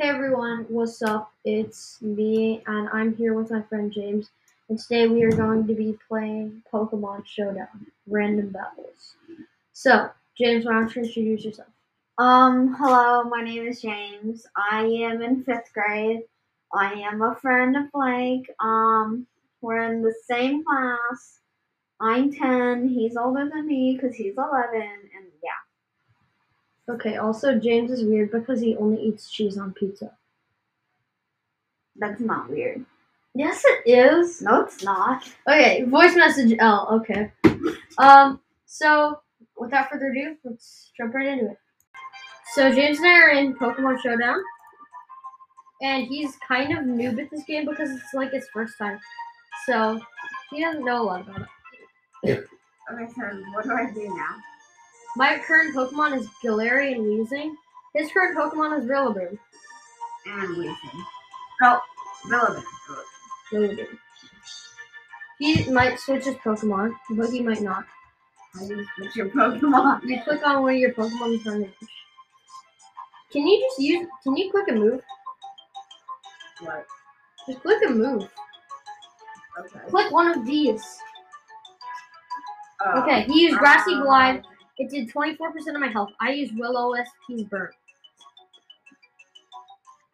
[0.00, 1.30] Hey everyone, what's up?
[1.44, 4.28] It's me, and I'm here with my friend James.
[4.68, 9.14] And today we are going to be playing Pokemon Showdown Random Battles.
[9.72, 11.68] So, James, why don't you introduce yourself?
[12.18, 14.48] Um, hello, my name is James.
[14.56, 16.22] I am in fifth grade.
[16.72, 18.50] I am a friend of Blake.
[18.58, 19.28] Um,
[19.60, 21.38] we're in the same class.
[22.00, 22.88] I'm 10.
[22.88, 25.03] He's older than me because he's 11.
[26.88, 30.12] Okay, also, James is weird because he only eats cheese on pizza.
[31.96, 32.84] that's not weird.
[33.34, 34.42] Yes, it is.
[34.42, 35.28] No, it's not.
[35.48, 36.88] Okay, voice message L.
[36.92, 37.32] Okay.
[37.98, 39.20] Um, so,
[39.56, 41.58] without further ado, let's jump right into it.
[42.54, 44.40] So, James and I are in Pokemon Showdown.
[45.82, 49.00] And he's kind of noob at this game because it's like his first time.
[49.66, 50.00] So,
[50.50, 51.48] he doesn't know a lot about
[52.22, 52.46] it.
[52.92, 54.36] Okay, so what do I do now?
[55.16, 57.54] My current Pokemon is Galarian Weezing.
[57.94, 59.38] His current Pokemon is Rillaboom.
[60.26, 61.04] And Weezing.
[61.62, 61.80] Oh,
[62.26, 62.64] Rillaboom.
[63.52, 63.98] Rillaboom.
[65.38, 67.84] He might switch his Pokemon, but he might not.
[68.56, 70.02] I just switch your Pokemon.
[70.04, 71.88] You click on one of your Pokemon in front of you.
[73.32, 74.06] Can you just use?
[74.22, 75.00] Can you click a move?
[76.60, 76.86] What?
[77.48, 78.28] Just click a move.
[79.58, 79.78] Okay.
[79.90, 80.82] Click one of these.
[82.84, 83.02] Oh.
[83.02, 84.44] Okay, he used Grassy Um, Glide.
[84.78, 86.10] It did 24% of my health.
[86.20, 87.70] I used Willow SP's Burn.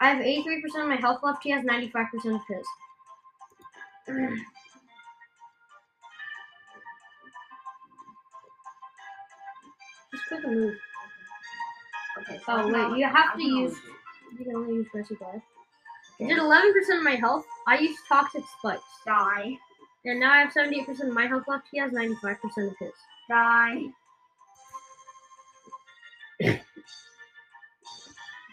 [0.00, 1.42] I have 83% of my health left.
[1.42, 2.66] He has 95% of his.
[10.12, 10.75] Just click a move.
[12.20, 13.81] Okay, so Oh, wait, you have to use-
[14.38, 14.88] You can only use.
[14.94, 15.42] It Okay.
[16.28, 17.47] did 11% of my health.
[17.66, 18.84] I used Toxic Spikes.
[19.05, 19.58] Die.
[20.05, 21.69] And now I have 78% of my health left.
[21.70, 22.92] He has 95% of his.
[23.28, 23.92] Die.
[26.41, 26.58] You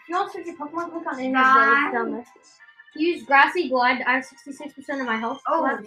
[0.08, 2.24] to search your Pokemon, click on any of down there.
[2.96, 4.02] Use Grassy Glide.
[4.06, 5.86] I have 66% of my health Oh, left.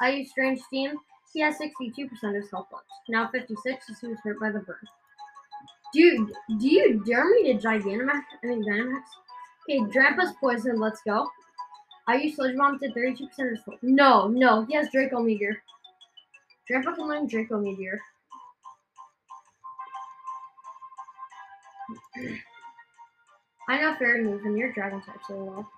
[0.00, 0.96] I use Strange Steam.
[1.32, 2.84] He has 62% of his health left.
[3.08, 4.76] Now 56 as he was hurt by the burn.
[5.92, 8.22] Dude, do you dare me to Gigantamax?
[8.42, 9.02] I mean Dynamax?
[9.68, 10.78] Okay, Drampa's poison.
[10.78, 11.28] Let's go.
[12.08, 13.78] I use Sludge Bomb to 32% of his health.
[13.82, 15.60] No, no, he has Draco Meteor.
[16.70, 18.00] Drampa can learn Draco Meteor.
[23.68, 25.70] I know Fairy Move and you're Dragon type so well.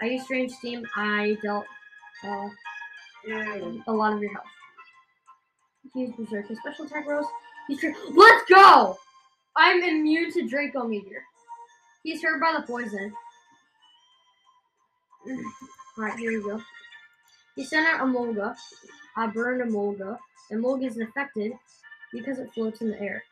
[0.00, 0.86] I use Strange Steam.
[0.96, 1.66] I dealt
[2.24, 2.48] uh,
[3.86, 4.44] a lot of your health.
[5.94, 6.48] Use Berserk.
[6.48, 7.26] His special attack rolls.
[7.68, 8.96] He's Dra- Let's go!
[9.56, 11.22] I'm immune to Draco Meteor.
[12.02, 13.12] He's hurt by the poison.
[15.98, 16.60] Alright, here we go.
[17.56, 18.56] He sent out Emolga.
[19.16, 20.16] I burned Emolga.
[20.50, 21.52] Emolga isn't affected
[22.12, 23.22] because it floats in the air.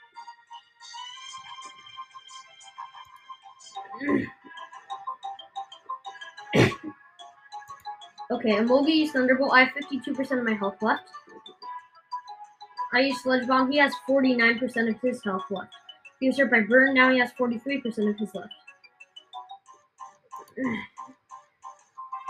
[8.31, 9.53] Okay, Emolga used Thunderbolt.
[9.54, 11.09] I have 52% of my health left.
[12.92, 13.70] I used Sludge Bomb.
[13.70, 15.72] He has 49% of his health left.
[16.20, 16.94] He was hurt by Burn.
[16.94, 18.53] Now he has 43% of his left.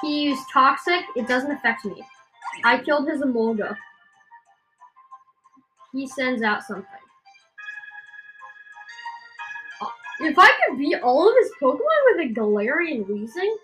[0.01, 1.03] He used Toxic.
[1.17, 2.05] It doesn't affect me.
[2.65, 3.77] I killed his Emolga.
[5.93, 6.87] He sends out something.
[10.39, 11.81] If I could beat all of his Pokemon
[12.15, 13.57] with a Galarian Weezing,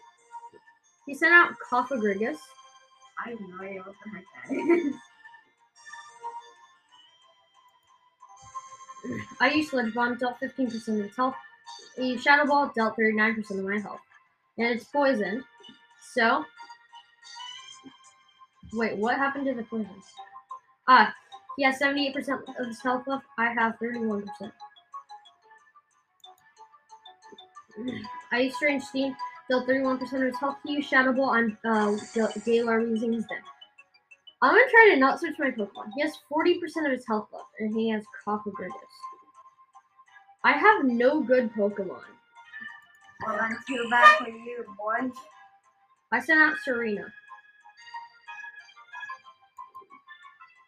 [1.06, 2.38] he sent out Cofagrigus.
[3.24, 4.94] I have no idea what the heck that is.
[9.40, 11.36] I used Sludge Bomb, dealt 15% of its health.
[11.96, 14.00] I used Shadow Ball, dealt 39% of my health.
[14.58, 15.44] And it's poisoned.
[16.12, 16.44] So.
[18.72, 19.88] Wait, what happened to the poison?
[20.88, 21.14] Ah,
[21.56, 22.16] he has 78%
[22.58, 23.26] of his health left.
[23.38, 24.24] I have 31%.
[28.32, 29.16] I used Strange Steam,
[29.48, 30.56] dealt 31% of his health.
[30.64, 33.42] He used Shadow Ball on uh, Gal- Galar using his deck.
[34.42, 35.90] I'm gonna try to not switch my Pokemon.
[35.96, 38.72] He has 40% of his health left, and he has Cofagrigus.
[40.44, 42.02] I have no good Pokemon.
[43.26, 45.10] Well, then too bad for you, boy.
[46.12, 47.12] I sent out Serena.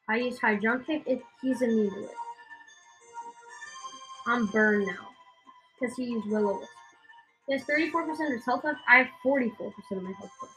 [0.08, 2.10] I use High Jump Kick if he's immune to it.
[4.26, 5.08] I'm burned now.
[5.78, 6.62] Because he used Willow.
[7.46, 8.80] He has 34% of his health left.
[8.88, 9.50] I have 44%
[9.92, 10.54] of my health left.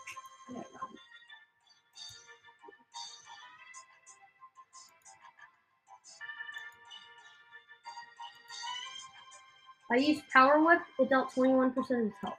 [9.91, 10.81] I used Power Whip.
[10.99, 12.37] It dealt 21% of his health.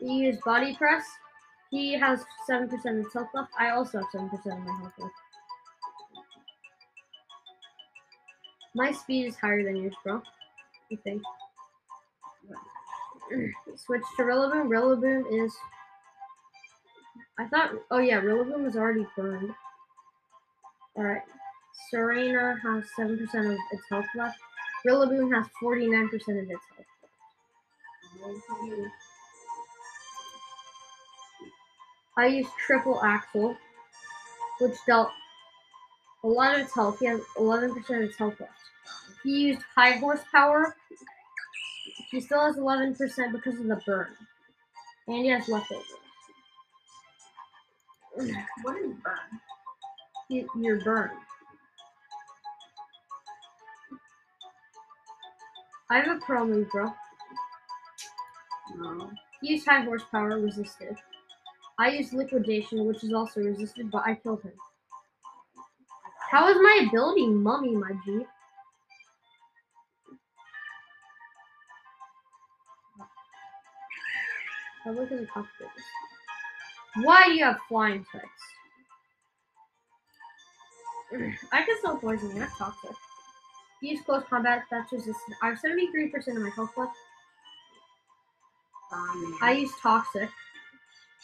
[0.00, 1.04] He used Body Press.
[1.70, 3.52] He has 7% of his health left.
[3.58, 5.14] I also have 7% of my health left.
[8.74, 10.22] My speed is higher than yours, bro.
[10.92, 11.22] I think.
[13.76, 14.68] Switch to Rillaboom.
[14.68, 15.54] Rillaboom is.
[17.38, 17.72] I thought.
[17.90, 19.54] Oh yeah, Rillaboom is already burned.
[20.96, 21.22] Alright.
[21.90, 24.38] Serena has 7% of its health left.
[24.86, 26.86] Rillaboom has 49% of its health
[28.22, 28.92] left.
[32.16, 33.56] I used Triple Axel,
[34.60, 35.10] which dealt
[36.24, 36.98] a lot of its health.
[36.98, 38.52] He has 11% of its health left.
[39.22, 40.76] He used High Horsepower.
[42.10, 44.16] He still has 11% because of the burn.
[45.06, 45.84] And he has leftovers.
[48.62, 49.40] What is burn?
[50.28, 51.18] You- You're burned.
[55.90, 56.92] I have a pro move, bro.
[58.76, 59.10] No.
[59.40, 60.96] He used high horsepower, resisted.
[61.78, 64.52] I used liquidation, which is also resisted, but I killed him.
[66.30, 68.24] How is my ability mummy, my G?
[75.00, 75.68] Look at the cockpit.
[77.02, 78.26] Why do you have flying types?
[81.52, 82.90] I can still poison you, that's toxic.
[83.82, 85.36] Use close combat, that's resistant.
[85.42, 86.92] I have 73% of my health left.
[88.92, 89.48] Oh, Fine.
[89.48, 90.28] I use toxic.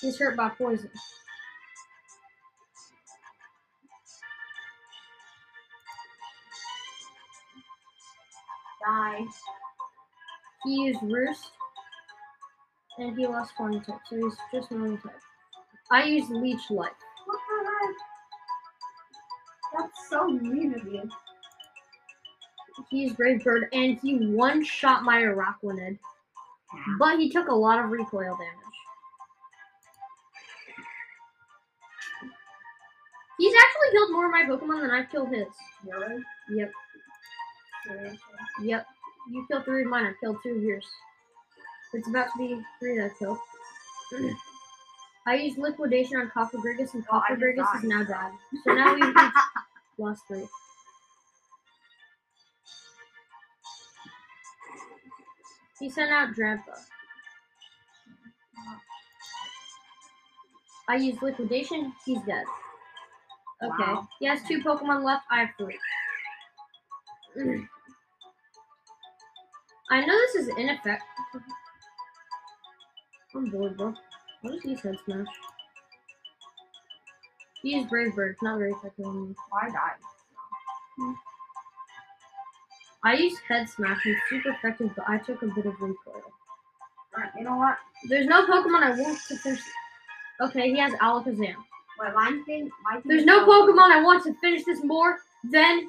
[0.00, 0.90] He's hurt by poison.
[8.86, 9.24] Die.
[10.64, 11.55] He used roost.
[12.98, 15.12] And he lost flying type, so he's just normal type.
[15.90, 16.90] I use leech life.
[17.26, 17.94] What the heck?
[19.78, 21.08] That's so mean of you.
[22.90, 25.98] He's brave bird and he one shot my Araquanid.
[26.98, 28.52] But he took a lot of recoil damage.
[33.38, 35.46] He's actually killed more of my Pokemon than I've killed his.
[35.84, 36.22] Really?
[36.54, 36.72] Yep,
[37.86, 38.18] Seriously?
[38.62, 38.86] yep.
[39.30, 40.86] You killed three of mine, I've killed two of yours.
[41.96, 43.38] It's about to be three that I've.
[45.26, 48.32] I used liquidation on Cofagrigus and oh, I just is now dead.
[48.64, 49.14] So now we've
[49.98, 50.46] lost three.
[55.80, 56.76] He sent out Drampa.
[60.88, 62.44] I used liquidation, he's dead.
[63.62, 63.92] Okay.
[63.92, 64.08] Wow.
[64.20, 65.78] He has two Pokemon left, I have three.
[67.34, 67.62] Hmm.
[69.90, 71.00] I know this is ineffective.
[73.36, 73.94] I'm bored, bro.
[74.40, 75.26] What is he said smash?
[77.62, 79.34] He used Brave Bird, not very effective on me.
[79.50, 79.92] Why die?
[80.96, 81.12] Hmm.
[83.04, 86.22] I used Head Smash and super effective, but I took a bit of recoil.
[87.14, 87.76] Alright, you know what?
[88.08, 89.60] There's no Pokemon I want to finish.
[90.40, 91.54] Okay, he has Alakazam.
[91.98, 95.18] Wait, my thing, my thing There's no Pokemon I want to finish this more
[95.50, 95.88] than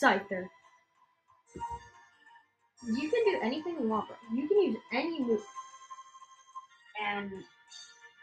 [0.00, 0.48] Scyther.
[2.86, 4.16] You can do anything you want, bro.
[4.34, 5.40] You can use any move.
[7.02, 7.30] And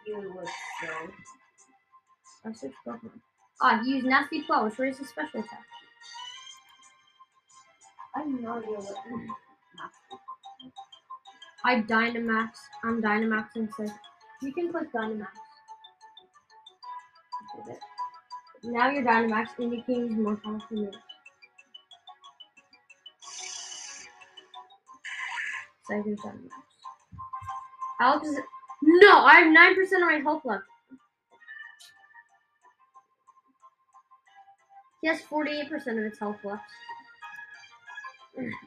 [0.06, 0.48] you would.
[2.44, 3.20] I have six Pokemon.
[3.62, 5.66] Ah, he used Nasty Claw, which raises special attack.
[8.16, 8.98] I have no idea what.
[11.64, 12.50] I Dynamax.
[12.84, 13.86] I'm Dynamaxing so
[14.42, 15.28] You can click Dynamax.
[18.64, 20.98] Now you're Dynamax and you can use more powerful moves.
[25.90, 26.50] Cyber's Dynamax.
[28.00, 28.40] Alex is.
[29.00, 29.24] No!
[29.24, 30.64] I have 9% of my health left.
[35.02, 36.64] He has 48% of its health left.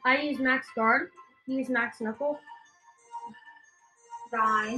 [0.05, 1.11] I use Max Guard.
[1.47, 2.39] He used Max Knuckle.
[4.33, 4.77] Die.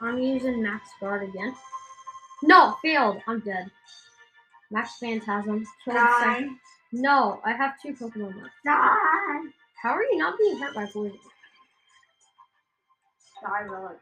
[0.00, 1.54] I'm using Max Guard again.
[2.42, 3.18] No, failed.
[3.26, 3.70] I'm dead.
[4.70, 5.64] Max Phantasm.
[5.86, 6.48] Die.
[6.92, 8.54] No, I have two Pokemon left.
[8.64, 9.40] Die.
[9.82, 11.18] How are you not being hurt by poison?
[13.42, 13.98] Die, Relic.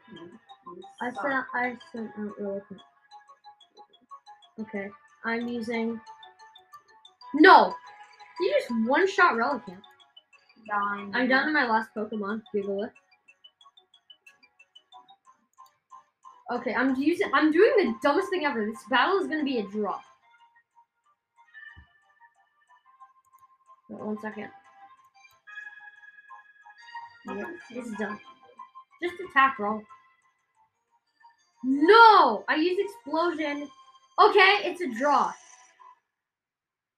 [1.01, 2.79] I sent I sent out quick.
[4.59, 4.89] Okay.
[5.25, 5.99] I'm using
[7.33, 7.73] No!
[8.39, 9.81] You just one shot Relicanth.
[10.67, 11.09] Die.
[11.13, 12.91] I'm down to my last Pokemon, Gigalith.
[16.51, 18.65] Okay, I'm using I'm doing the dumbest thing ever.
[18.67, 19.99] This battle is gonna be a draw.
[23.89, 24.49] Wait, one second.
[27.27, 28.19] Yep, this is done.
[29.01, 29.81] Just attack roll.
[31.63, 32.43] No!
[32.49, 33.69] I used explosion.
[34.19, 35.31] Okay, it's a draw.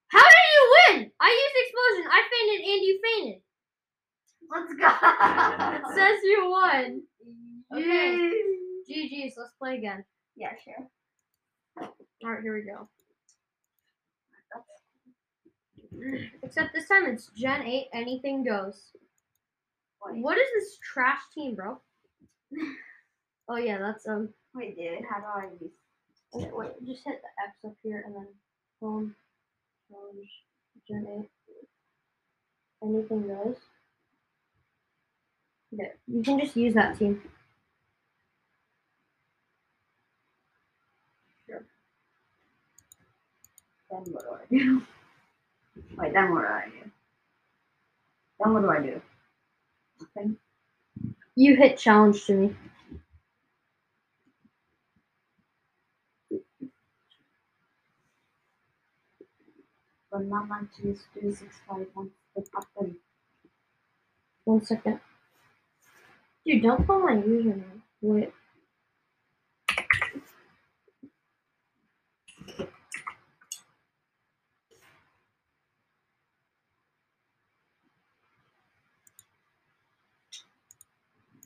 [0.08, 1.12] How did you win?
[1.20, 2.12] I used explosion.
[2.12, 3.42] I fainted and you fainted.
[4.52, 5.90] Let's go.
[5.90, 7.02] It says you won.
[7.74, 8.32] Okay.
[8.90, 10.06] GG's, let's play again.
[10.36, 11.90] Yeah, sure.
[12.24, 12.88] Alright, here we go.
[16.44, 18.92] Except this time it's Gen 8, anything goes.
[20.06, 21.80] Wait, What is this trash team, bro?
[23.50, 25.04] Oh yeah, that's um wait, dude.
[25.10, 25.72] How do I use?
[26.34, 28.28] wait, wait, just hit the X up here and then
[28.82, 29.16] home
[29.90, 30.30] challenge
[30.88, 31.28] Gen
[32.84, 32.90] 8.
[32.90, 33.58] Anything goes.
[35.74, 37.22] Okay, you can just use that team.
[41.48, 41.66] Sure.
[43.92, 44.82] Then what do I do?
[45.98, 46.92] Wait, then what do I do?
[48.40, 49.02] Then what do I do?
[50.16, 50.38] Nothing.
[51.36, 52.56] You hit challenge to me.
[60.12, 62.98] But my choose three six five one the button.
[64.46, 65.02] One second.
[66.46, 67.82] Dude, don't call my username.
[68.02, 68.34] Wait.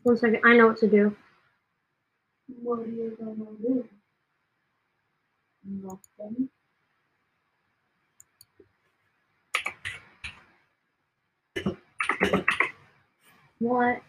[0.08, 0.40] One second.
[0.46, 1.14] I know what to do.
[2.64, 3.86] What are you gonna do?
[5.66, 6.50] Nothing.
[13.60, 14.02] What?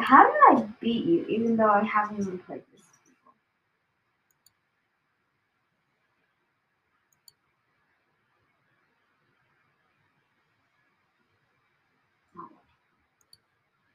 [0.00, 2.86] How did I beat you even though I haven't even played this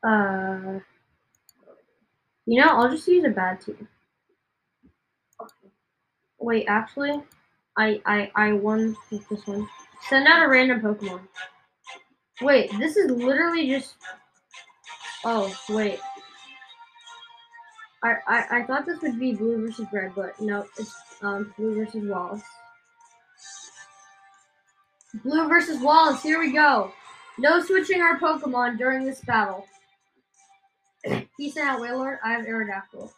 [0.07, 0.79] Uh.
[2.47, 3.89] You know, I'll just use a bad team.
[6.39, 7.21] Wait, actually,
[7.77, 9.67] I I I won with this one.
[10.07, 11.27] Send out a random Pokemon.
[12.41, 13.95] Wait, this is literally just.
[15.25, 15.99] Oh wait.
[18.01, 21.75] I, I I thought this would be blue versus red, but no, it's um blue
[21.75, 22.43] versus Wallace.
[25.23, 26.23] Blue versus Wallace.
[26.23, 26.93] Here we go.
[27.37, 29.67] No switching our Pokemon during this battle.
[31.37, 32.17] He sent out Wailord.
[32.23, 33.11] I have Aerodactyl.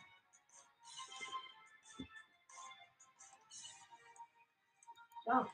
[5.32, 5.48] Oh.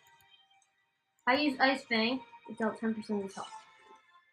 [1.28, 2.20] I use Ice Fang.
[2.50, 3.48] It dealt 10% of his health.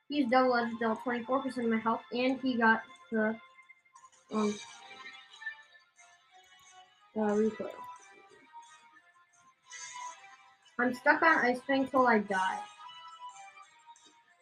[0.08, 0.72] He used Double Edge.
[0.80, 2.02] Dealt 24% of my health.
[2.12, 3.36] And he got the
[4.32, 4.54] um
[7.14, 7.70] the recoil.
[10.78, 12.58] I'm stuck on Ice Fang till I die.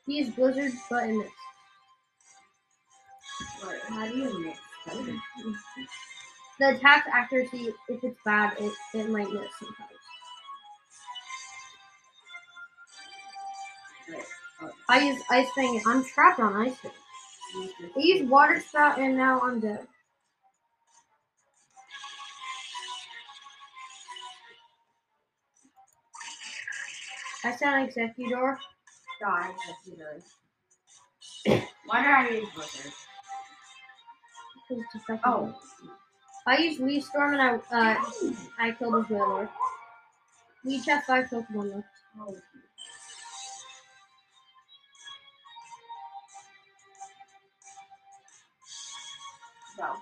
[0.06, 1.49] He used Blizzard, but it missed.
[3.88, 4.54] How do you?
[6.58, 9.90] The attack accuracy, if it's bad, it, it might miss sometimes.
[14.88, 15.80] I use Ice Fang.
[15.86, 16.76] I'm trapped on Ice
[17.54, 17.72] use.
[17.96, 19.86] I used Water Spout and now I'm dead.
[27.42, 28.58] I sent Exeggutor.
[29.20, 29.50] Die,
[29.86, 30.22] Exeggutor.
[31.86, 32.92] Why did I use Blizzard?
[34.70, 35.42] Because it's a second Oh.
[35.42, 35.54] one.
[36.46, 38.02] I used Leaf Storm and I uh,
[38.58, 39.48] I killed his Wailord.
[40.64, 41.88] We each have five Pokemon left.
[42.18, 42.36] oh.
[49.76, 49.94] Go.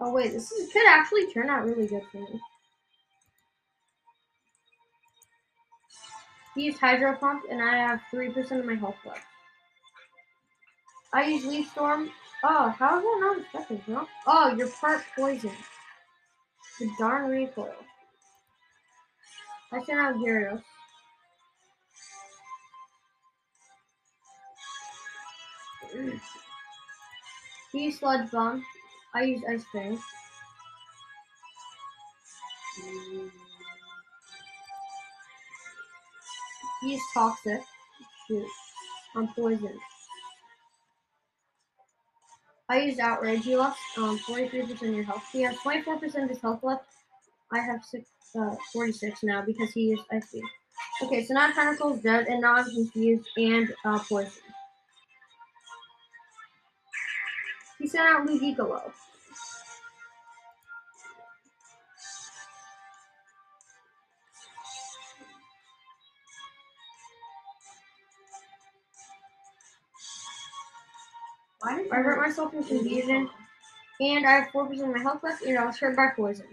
[0.00, 2.40] Oh wait, this is, could actually turn out really good for me.
[6.54, 9.24] He used Hydro Pump and I have 3% of my health left.
[11.12, 12.10] I use Leaf Storm.
[12.44, 14.06] Oh, how is that not effective, bro?
[14.26, 15.50] Oh, you're part poison.
[16.78, 17.74] The darn recoil.
[19.72, 20.62] I sent out Gyarados.
[27.72, 28.64] He used Sludge Bomb.
[29.14, 29.98] I use Ice Fang.
[36.82, 37.60] He's toxic.
[38.26, 38.46] Shoot.
[39.16, 39.78] I'm poisoned.
[42.70, 43.44] I used outrage.
[43.44, 45.24] He lost um 43% of your health.
[45.32, 46.84] He has 24% of his health left.
[47.52, 48.08] I have six,
[48.38, 50.44] uh, 46 now because he is ice beam.
[51.02, 54.44] Okay, so now Tentacruel's dead, and now I'm confused and uh, poisoned.
[57.80, 58.92] He sent out Ludicolo.
[71.62, 73.28] I hurt myself from confusion,
[74.00, 76.46] and I have 4% of my health left, and I was hurt by poison.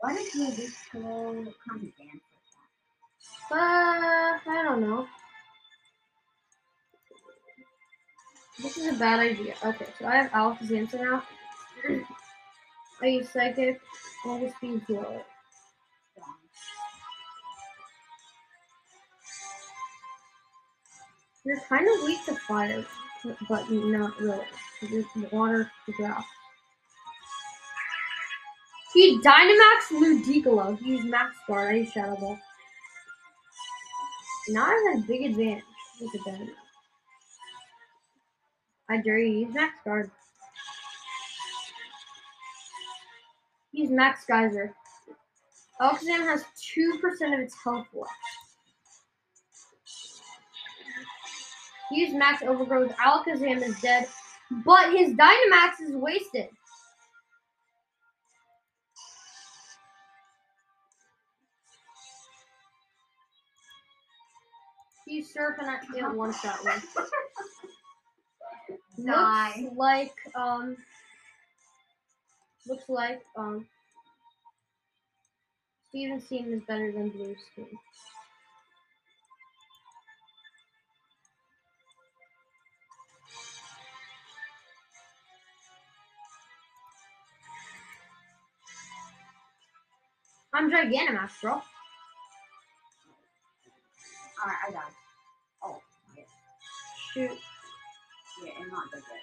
[0.00, 1.34] Why did you this whole
[1.68, 2.22] kind dance
[3.50, 3.56] like that?
[3.56, 5.06] Uh, I don't know.
[8.60, 9.54] This is a bad idea.
[9.64, 11.22] Okay, so I have Alpha's answer now.
[13.02, 13.80] I use Psychic,
[14.26, 15.22] August Beam Flow.
[21.44, 22.84] You're kind of weak to fire
[23.48, 24.44] but not really.
[24.80, 26.24] Just water to grass.
[28.94, 30.78] He Dynamax Ludicolo.
[30.78, 31.74] He used Max Guard.
[31.74, 32.38] I used Shadow Ball.
[34.48, 35.64] Now I have a big advantage
[36.00, 36.50] with the Dynamax.
[38.88, 40.10] I dare you use Max Guard.
[43.72, 44.74] Use Max Geyser.
[45.80, 46.44] Alakazam has
[46.76, 48.10] 2% of its health left.
[51.90, 52.92] Use Max Overgrowth.
[52.96, 54.06] Alakazam is dead,
[54.64, 56.48] but his Dynamax is wasted.
[65.06, 66.82] Use Surf and I get one shot one.
[68.98, 70.76] Looks like um
[72.66, 73.66] looks like um
[75.88, 77.78] Steven's team is better than Blue's team.
[90.54, 91.52] I'm Gigantamax, bro.
[94.40, 94.82] Alright, I died.
[95.62, 95.80] Oh,
[96.16, 96.24] yeah.
[97.12, 97.38] Shoot.
[98.44, 99.22] Yeah, I'm not good yet.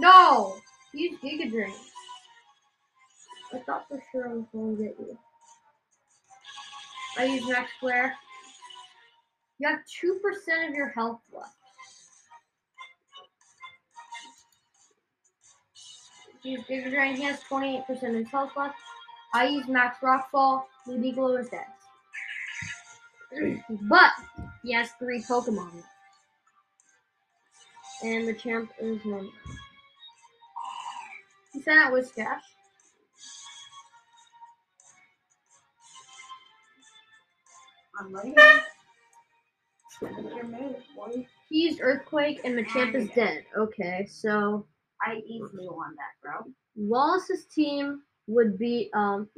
[0.00, 0.56] No!
[0.92, 1.74] Use Giga Drain.
[3.52, 5.18] I thought for sure I was going to get you.
[7.18, 8.14] I use Max Flare.
[9.58, 11.54] You have 2% of your health left.
[16.44, 17.16] Giga Drain.
[17.16, 18.76] He has 28% of his health left.
[19.32, 20.64] I use Max Rockfall.
[20.86, 21.66] Ludicolo is dead.
[23.82, 24.12] but
[24.62, 25.82] he has three Pokemon.
[28.02, 29.30] And the champ is one.
[31.52, 32.40] He sent out Whiscash.
[37.98, 38.34] I'm ready.
[41.48, 43.44] He used Earthquake and Machamp is dead.
[43.56, 44.66] Okay, so
[45.00, 46.52] I easily won that, bro.
[46.76, 49.28] Wallace's team would be um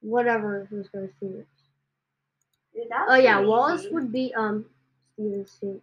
[0.00, 1.46] whatever gonna see it.
[2.74, 4.64] Dude, Oh yeah, Wallace would be um
[5.14, 5.80] Steven's team.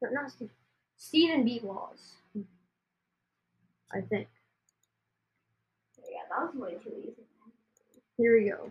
[0.00, 0.54] Or not Steven.
[0.96, 2.16] Steven beat Wallace.
[3.92, 4.26] I think.
[6.10, 7.12] Yeah, that was way too easy.
[8.16, 8.70] Here we go.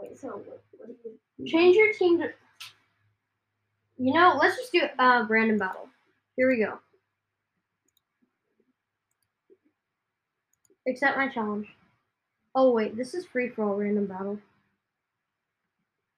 [0.00, 0.62] Wait, so what?
[0.76, 0.94] What do
[1.38, 1.46] you?
[1.46, 2.28] Change your team to
[3.98, 5.88] You know, let's just do uh random battle.
[6.36, 6.78] Here we go.
[10.86, 11.66] Accept my challenge.
[12.54, 14.38] Oh wait, this is free for all random battle.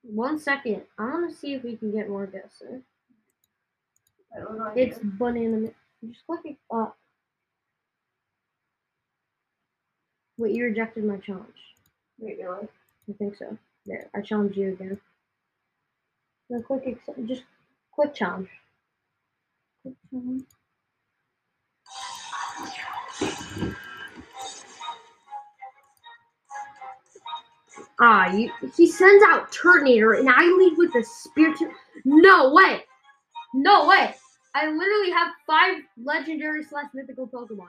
[0.03, 0.83] One second.
[0.99, 2.83] I want to see if we can get more guesses.
[4.33, 5.69] Wait, what do I It's banana.
[6.05, 6.97] Just click it up.
[10.37, 11.47] Wait, you rejected my challenge.
[12.19, 12.69] Wait, really?
[13.09, 13.57] I think so.
[13.87, 15.01] There, I challenge you again.
[16.51, 17.27] No, click accept.
[17.27, 17.43] Just
[17.99, 18.49] Click challenge.
[27.99, 28.53] Ah, you.
[28.77, 31.73] He sends out Turtonator, and I lead with the Spiritomb.
[32.05, 32.85] No way!
[33.53, 34.15] No way!
[34.55, 37.67] I literally have five legendary slash mythical Pokemon.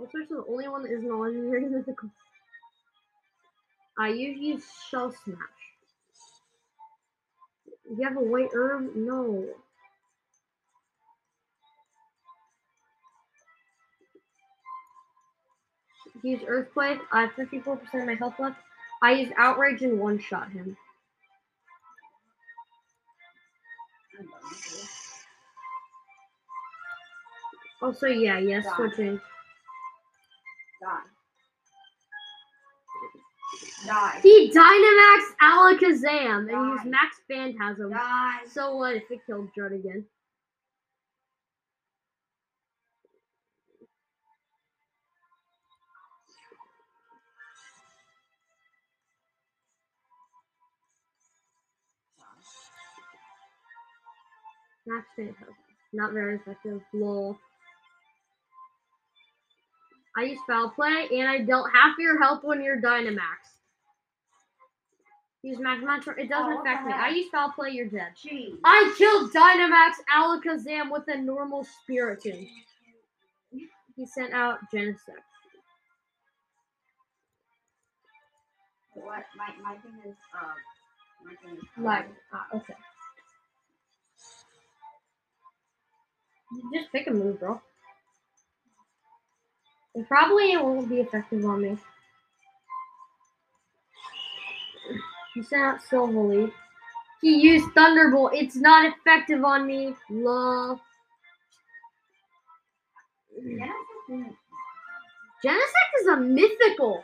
[0.00, 2.10] Actually the only one that isn't a legendary mythical?
[3.98, 5.61] I usually use Shell Smash.
[7.96, 8.96] You have a white herb?
[8.96, 9.44] No.
[16.22, 16.98] Use Earthquake.
[17.12, 18.56] I have 54% of my health left.
[19.02, 20.76] I use Outrage and one shot him.
[24.18, 24.72] I'm done with
[27.82, 27.86] you.
[27.86, 29.20] Also, yeah, yes, switching.
[30.80, 31.11] Die.
[33.86, 34.20] Die.
[34.22, 37.90] He Dynamax Alakazam and used Max Phantasm.
[37.90, 38.38] Die.
[38.50, 40.04] So what if it killed Judd again?
[54.86, 55.54] Max Phantasm.
[55.92, 56.80] Not very effective.
[56.94, 57.38] Lol.
[60.16, 63.38] I use Foul Play and I dealt half your health when you're Dynamax.
[65.42, 66.14] Use Max Mantra.
[66.20, 66.92] It doesn't Oh, affect me.
[66.92, 68.12] I use Foul Play, you're dead.
[68.16, 68.58] Jeez.
[68.64, 72.48] I killed Dynamax Alakazam with a normal Spiritomb.
[73.96, 74.98] He sent out Genesect.
[78.94, 79.24] What?
[79.36, 80.52] My my thing is uh
[81.24, 82.74] my thing is Like, ah, okay.
[86.74, 87.60] Just pick a move, bro.
[89.94, 91.78] It probably won't be effective on me.
[95.34, 96.52] He sent out Silver Leaf.
[97.20, 98.32] He used Thunderbolt.
[98.34, 99.94] It's not effective on me.
[100.10, 100.80] Lol.
[105.44, 107.02] Genesect is a mythical.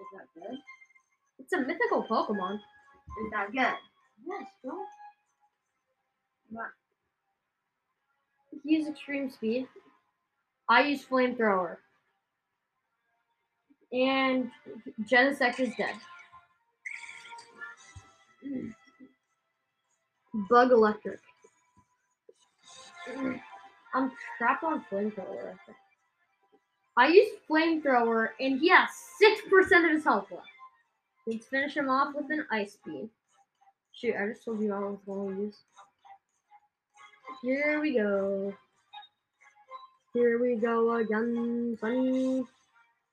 [0.00, 0.58] Is that good?
[1.38, 2.54] It's a mythical Pokemon.
[2.56, 3.74] Is that good?
[4.26, 4.74] Yes, bro.
[8.62, 9.68] He used extreme speed.
[10.68, 11.76] I use flamethrower.
[13.92, 14.50] And
[15.02, 15.94] Genesect is dead.
[20.48, 21.20] Bug electric.
[23.92, 25.56] I'm trapped on flamethrower.
[26.96, 30.46] I used flamethrower and he has six percent of his health left.
[31.26, 33.10] Let's finish him off with an ice beam.
[33.92, 35.56] Shoot, I just told you I was going to use.
[37.42, 38.54] Here we go.
[40.14, 42.44] Here we go again, Sunny.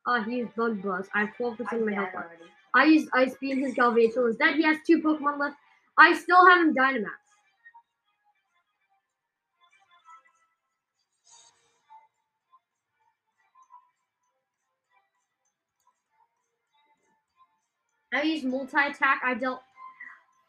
[0.10, 1.10] Ah, he used Bug Buzz.
[1.13, 2.43] I have 12% of my health already.
[2.74, 3.60] I used Ice Beam.
[3.60, 4.56] His Galvantula is dead.
[4.56, 5.58] He has two Pokemon left.
[5.98, 7.12] I still have him Dynamax.
[18.13, 19.22] I used multi attack.
[19.26, 19.60] I dealt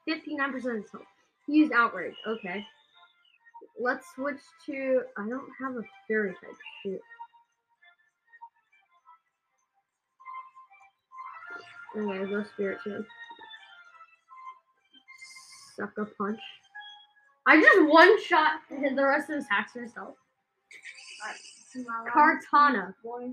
[0.09, 1.03] 59% of his health.
[1.49, 2.15] He used Outrage.
[2.27, 2.65] Okay.
[3.81, 5.03] Let's switch to.
[5.17, 6.57] I don't have a Fairy type.
[6.85, 7.01] Shoot.
[11.97, 13.05] Oh, okay, go Spiritomb.
[15.77, 16.41] Sucker Punch.
[17.47, 20.17] I just one shot hit the rest of his hacks herself.
[22.15, 22.95] Kartana.
[23.03, 23.31] Boy.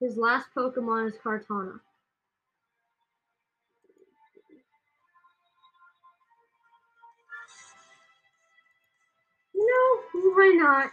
[0.00, 1.80] His last Pokemon is Kartana.
[9.54, 10.90] No, why not?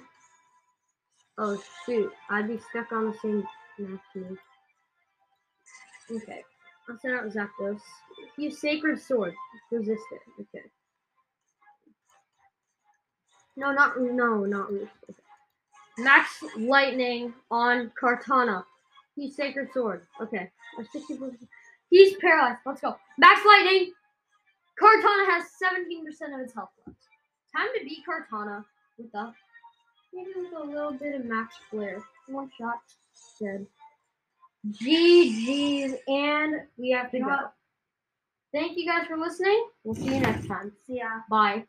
[1.37, 4.37] Oh shoot, I'd be stuck on the same match.
[6.11, 6.43] Okay,
[6.89, 7.79] I'll send out Zapdos.
[8.37, 9.33] Use Sacred Sword.
[9.71, 10.21] Resist it.
[10.41, 10.65] Okay.
[13.57, 14.69] No, not no, not.
[14.69, 14.87] Okay.
[15.97, 18.63] Max Lightning on Kartana.
[19.15, 20.01] He's Sacred Sword.
[20.21, 20.51] Okay.
[20.77, 21.31] Or 64
[21.89, 22.59] He's paralyzed.
[22.65, 22.97] Let's go.
[23.17, 23.93] Max Lightning!
[24.81, 26.99] Kartana has 17% of its health left.
[27.55, 28.65] Time to beat Kartana
[28.97, 29.33] with a
[30.13, 32.03] maybe with a little bit of Max Flare.
[32.27, 32.81] One shot.
[33.39, 33.65] Dead.
[34.71, 37.37] GG's and we have to go.
[38.53, 39.67] Thank you guys for listening.
[39.83, 40.71] We'll see you next time.
[40.87, 41.21] See ya.
[41.29, 41.65] Bye.